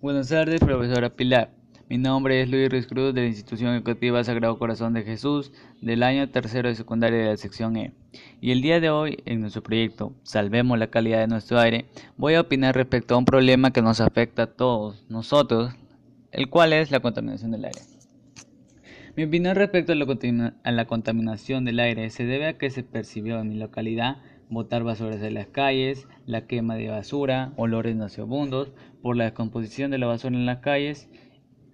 Buenas 0.00 0.28
tardes, 0.28 0.60
profesora 0.60 1.10
Pilar. 1.10 1.50
Mi 1.88 1.98
nombre 1.98 2.40
es 2.40 2.48
Luis 2.48 2.68
Ruiz 2.68 2.86
Cruz 2.86 3.14
de 3.14 3.22
la 3.22 3.26
Institución 3.26 3.74
Educativa 3.74 4.22
Sagrado 4.22 4.58
Corazón 4.58 4.92
de 4.92 5.02
Jesús 5.02 5.52
del 5.80 6.02
año 6.02 6.28
tercero 6.28 6.68
de 6.68 6.74
secundaria 6.74 7.18
de 7.18 7.26
la 7.30 7.36
sección 7.36 7.76
E. 7.76 7.92
Y 8.40 8.52
el 8.52 8.60
día 8.60 8.78
de 8.78 8.90
hoy, 8.90 9.22
en 9.24 9.40
nuestro 9.40 9.62
proyecto 9.62 10.12
Salvemos 10.22 10.78
la 10.78 10.86
calidad 10.86 11.18
de 11.20 11.26
nuestro 11.26 11.58
aire, 11.58 11.86
voy 12.16 12.34
a 12.34 12.42
opinar 12.42 12.76
respecto 12.76 13.14
a 13.14 13.18
un 13.18 13.24
problema 13.24 13.72
que 13.72 13.82
nos 13.82 14.00
afecta 14.00 14.42
a 14.42 14.46
todos 14.46 15.04
nosotros, 15.08 15.72
el 16.30 16.48
cual 16.48 16.74
es 16.74 16.90
la 16.90 17.00
contaminación 17.00 17.50
del 17.50 17.64
aire. 17.64 17.80
Mi 19.16 19.24
opinión 19.24 19.56
respecto 19.56 19.92
a 19.92 19.96
la, 19.96 20.54
a 20.62 20.70
la 20.70 20.86
contaminación 20.86 21.64
del 21.64 21.80
aire 21.80 22.10
se 22.10 22.24
debe 22.24 22.46
a 22.46 22.58
que 22.58 22.70
se 22.70 22.84
percibió 22.84 23.40
en 23.40 23.48
mi 23.48 23.56
localidad 23.56 24.18
botar 24.50 24.82
basuras 24.82 25.22
en 25.22 25.34
las 25.34 25.46
calles, 25.46 26.08
la 26.26 26.46
quema 26.46 26.76
de 26.76 26.88
basura, 26.88 27.52
olores 27.56 27.96
nauseabundos 27.96 28.72
por 29.02 29.16
la 29.16 29.24
descomposición 29.24 29.90
de 29.90 29.98
la 29.98 30.06
basura 30.06 30.36
en 30.36 30.46
las 30.46 30.58
calles 30.58 31.08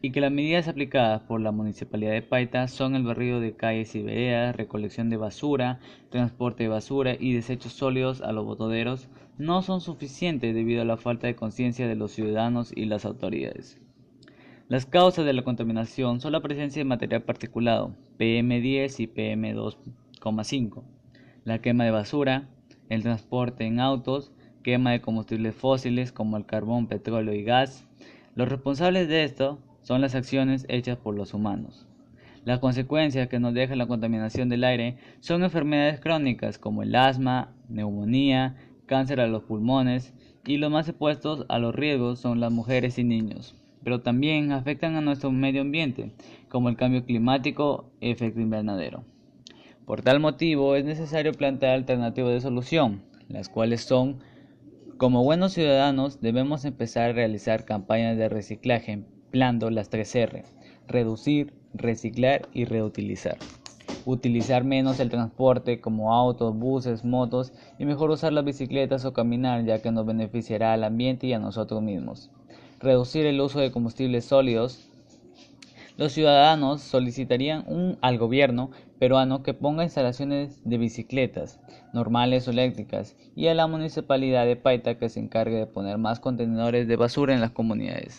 y 0.00 0.10
que 0.10 0.20
las 0.20 0.32
medidas 0.32 0.66
aplicadas 0.66 1.22
por 1.22 1.40
la 1.40 1.52
Municipalidad 1.52 2.12
de 2.12 2.22
Paita 2.22 2.66
son 2.66 2.96
el 2.96 3.04
barrido 3.04 3.40
de 3.40 3.54
calles 3.54 3.94
y 3.94 4.02
veredas, 4.02 4.56
recolección 4.56 5.10
de 5.10 5.16
basura, 5.16 5.78
transporte 6.10 6.64
de 6.64 6.70
basura 6.70 7.16
y 7.18 7.32
desechos 7.32 7.72
sólidos 7.72 8.20
a 8.20 8.32
los 8.32 8.44
botoderos 8.44 9.08
no 9.38 9.62
son 9.62 9.80
suficientes 9.80 10.54
debido 10.54 10.82
a 10.82 10.84
la 10.84 10.96
falta 10.96 11.26
de 11.26 11.36
conciencia 11.36 11.86
de 11.86 11.96
los 11.96 12.12
ciudadanos 12.12 12.72
y 12.74 12.84
las 12.84 13.04
autoridades. 13.04 13.80
Las 14.68 14.86
causas 14.86 15.24
de 15.24 15.32
la 15.32 15.42
contaminación 15.42 16.20
son 16.20 16.32
la 16.32 16.40
presencia 16.40 16.80
de 16.80 16.84
material 16.84 17.22
particulado, 17.22 17.94
PM10 18.18 19.00
y 19.00 19.06
PM2,5, 19.06 20.82
la 21.44 21.60
quema 21.60 21.84
de 21.84 21.90
basura, 21.90 22.48
el 22.92 23.02
transporte 23.02 23.64
en 23.64 23.80
autos, 23.80 24.32
quema 24.62 24.90
de 24.90 25.00
combustibles 25.00 25.54
fósiles 25.54 26.12
como 26.12 26.36
el 26.36 26.44
carbón, 26.44 26.88
petróleo 26.88 27.32
y 27.32 27.42
gas. 27.42 27.86
Los 28.34 28.50
responsables 28.50 29.08
de 29.08 29.24
esto 29.24 29.58
son 29.80 30.02
las 30.02 30.14
acciones 30.14 30.66
hechas 30.68 30.98
por 30.98 31.14
los 31.14 31.32
humanos. 31.32 31.86
Las 32.44 32.58
consecuencias 32.58 33.28
que 33.28 33.38
nos 33.38 33.54
deja 33.54 33.76
la 33.76 33.86
contaminación 33.86 34.50
del 34.50 34.64
aire 34.64 34.98
son 35.20 35.42
enfermedades 35.42 36.00
crónicas 36.00 36.58
como 36.58 36.82
el 36.82 36.94
asma, 36.94 37.54
neumonía, 37.70 38.56
cáncer 38.84 39.20
a 39.20 39.26
los 39.26 39.44
pulmones 39.44 40.12
y 40.44 40.58
los 40.58 40.70
más 40.70 40.86
expuestos 40.86 41.46
a 41.48 41.58
los 41.58 41.74
riesgos 41.74 42.18
son 42.18 42.40
las 42.40 42.52
mujeres 42.52 42.98
y 42.98 43.04
niños, 43.04 43.54
pero 43.82 44.02
también 44.02 44.52
afectan 44.52 44.96
a 44.96 45.00
nuestro 45.00 45.32
medio 45.32 45.62
ambiente 45.62 46.12
como 46.50 46.68
el 46.68 46.76
cambio 46.76 47.06
climático 47.06 47.90
y 48.02 48.10
efecto 48.10 48.38
invernadero. 48.38 49.02
Por 49.86 50.02
tal 50.02 50.20
motivo 50.20 50.76
es 50.76 50.84
necesario 50.84 51.32
plantear 51.32 51.74
alternativas 51.74 52.32
de 52.32 52.40
solución, 52.40 53.02
las 53.28 53.48
cuales 53.48 53.80
son, 53.82 54.20
como 54.96 55.24
buenos 55.24 55.54
ciudadanos 55.54 56.20
debemos 56.20 56.64
empezar 56.64 57.10
a 57.10 57.12
realizar 57.12 57.64
campañas 57.64 58.16
de 58.16 58.28
reciclaje 58.28 58.92
empleando 58.92 59.70
las 59.70 59.90
3R, 59.90 60.44
reducir, 60.86 61.52
reciclar 61.74 62.48
y 62.52 62.64
reutilizar. 62.64 63.38
Utilizar 64.04 64.62
menos 64.62 65.00
el 65.00 65.10
transporte 65.10 65.80
como 65.80 66.14
autos, 66.14 66.56
buses, 66.56 67.04
motos 67.04 67.52
y 67.78 67.84
mejor 67.84 68.10
usar 68.10 68.32
las 68.32 68.44
bicicletas 68.44 69.04
o 69.04 69.12
caminar 69.12 69.64
ya 69.64 69.82
que 69.82 69.90
nos 69.90 70.06
beneficiará 70.06 70.74
al 70.74 70.84
ambiente 70.84 71.26
y 71.26 71.32
a 71.32 71.40
nosotros 71.40 71.82
mismos. 71.82 72.30
Reducir 72.78 73.26
el 73.26 73.40
uso 73.40 73.58
de 73.58 73.72
combustibles 73.72 74.26
sólidos 74.26 74.91
los 76.02 76.12
ciudadanos 76.14 76.82
solicitarían 76.82 77.62
un, 77.68 77.96
al 78.00 78.18
gobierno 78.18 78.72
peruano 78.98 79.44
que 79.44 79.54
ponga 79.54 79.84
instalaciones 79.84 80.60
de 80.64 80.76
bicicletas, 80.76 81.60
normales 81.92 82.48
o 82.48 82.50
eléctricas, 82.50 83.16
y 83.36 83.46
a 83.46 83.54
la 83.54 83.68
municipalidad 83.68 84.44
de 84.44 84.56
Paita 84.56 84.98
que 84.98 85.08
se 85.08 85.20
encargue 85.20 85.54
de 85.54 85.66
poner 85.66 85.98
más 85.98 86.18
contenedores 86.18 86.88
de 86.88 86.96
basura 86.96 87.34
en 87.34 87.40
las 87.40 87.52
comunidades. 87.52 88.18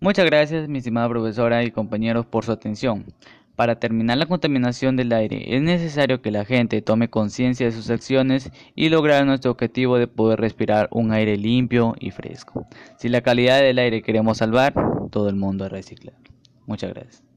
Muchas 0.00 0.24
gracias, 0.24 0.66
mi 0.66 0.78
estimada 0.78 1.10
profesora 1.10 1.62
y 1.62 1.70
compañeros, 1.70 2.24
por 2.24 2.46
su 2.46 2.52
atención. 2.52 3.04
Para 3.54 3.78
terminar 3.78 4.16
la 4.16 4.24
contaminación 4.24 4.96
del 4.96 5.12
aire 5.12 5.54
es 5.54 5.60
necesario 5.60 6.22
que 6.22 6.30
la 6.30 6.46
gente 6.46 6.80
tome 6.80 7.10
conciencia 7.10 7.66
de 7.66 7.72
sus 7.72 7.90
acciones 7.90 8.50
y 8.74 8.88
lograr 8.88 9.26
nuestro 9.26 9.50
objetivo 9.50 9.98
de 9.98 10.06
poder 10.06 10.40
respirar 10.40 10.88
un 10.90 11.12
aire 11.12 11.36
limpio 11.36 11.94
y 12.00 12.10
fresco. 12.12 12.66
Si 12.96 13.10
la 13.10 13.20
calidad 13.20 13.60
del 13.60 13.78
aire 13.78 14.00
queremos 14.00 14.38
salvar, 14.38 14.72
todo 15.10 15.28
el 15.28 15.36
mundo 15.36 15.66
a 15.66 15.68
reciclar. 15.68 16.29
Muchas 16.70 16.94
gracias. 16.94 17.29